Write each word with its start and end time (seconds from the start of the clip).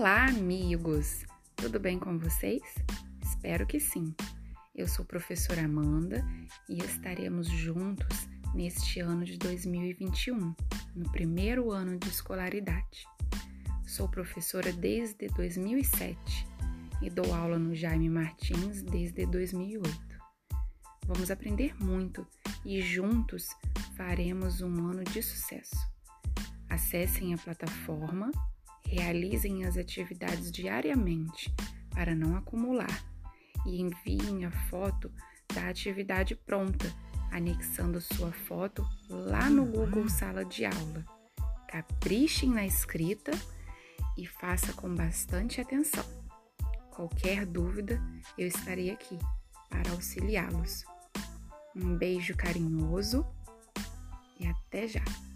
Olá, 0.00 0.24
amigos! 0.24 1.26
Tudo 1.54 1.78
bem 1.78 1.98
com 1.98 2.18
vocês? 2.18 2.62
Espero 3.22 3.66
que 3.66 3.78
sim. 3.78 4.14
Eu 4.74 4.88
sou 4.88 5.04
professora 5.04 5.62
Amanda 5.62 6.24
e 6.70 6.78
estaremos 6.78 7.46
juntos 7.46 8.26
neste 8.54 9.00
ano 9.00 9.26
de 9.26 9.36
2021, 9.36 10.54
no 10.96 11.12
primeiro 11.12 11.70
ano 11.70 11.98
de 11.98 12.08
escolaridade. 12.08 13.04
Sou 13.86 14.08
professora 14.08 14.72
desde 14.72 15.28
2007 15.28 16.18
e 17.02 17.10
dou 17.10 17.34
aula 17.34 17.58
no 17.58 17.74
Jaime 17.74 18.08
Martins 18.08 18.82
desde 18.82 19.26
2008. 19.26 19.90
Vamos 21.04 21.30
aprender 21.30 21.76
muito 21.78 22.26
e 22.64 22.80
juntos 22.80 23.50
faremos 23.98 24.62
um 24.62 24.72
ano 24.82 25.04
de 25.04 25.22
sucesso. 25.22 25.76
Acessem 26.70 27.34
a 27.34 27.36
plataforma 27.36 28.32
Realizem 28.84 29.64
as 29.64 29.76
atividades 29.76 30.50
diariamente 30.50 31.54
para 31.90 32.14
não 32.14 32.36
acumular 32.36 33.04
e 33.66 33.80
enviem 33.80 34.44
a 34.44 34.50
foto 34.50 35.12
da 35.54 35.68
atividade 35.68 36.34
pronta, 36.34 36.92
anexando 37.30 38.00
sua 38.00 38.32
foto 38.32 38.86
lá 39.08 39.48
no 39.50 39.64
Google 39.64 40.08
Sala 40.08 40.44
de 40.44 40.64
Aula. 40.64 41.04
Caprichem 41.68 42.50
na 42.50 42.66
escrita 42.66 43.30
e 44.16 44.26
faça 44.26 44.72
com 44.72 44.94
bastante 44.94 45.60
atenção. 45.60 46.04
Qualquer 46.90 47.46
dúvida, 47.46 48.00
eu 48.36 48.46
estarei 48.46 48.90
aqui 48.90 49.18
para 49.68 49.90
auxiliá-los. 49.92 50.84
Um 51.74 51.96
beijo 51.96 52.36
carinhoso 52.36 53.24
e 54.38 54.46
até 54.46 54.88
já! 54.88 55.29